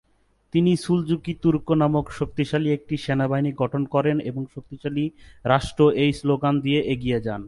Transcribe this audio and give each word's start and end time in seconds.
তিনি 0.53 0.71
‘’Seljuk 0.75 1.33
Turk’’ 1.43 1.67
নামক 1.75 2.05
শক্তিশালী 2.11 2.69
একটি 2.71 2.95
সেনাবাহিনী 2.97 3.51
গঠন 3.53 3.81
করেন 3.85 4.17
এবং 4.29 4.41
‘’শক্তিশালী 4.45 5.05
রাষ্ট্র’’ 5.45 5.83
এই 6.03 6.11
শ্লোগান 6.13 6.55
দিয়ে 6.61 6.79
এগিয়ে 6.93 7.19
যান। 7.21 7.39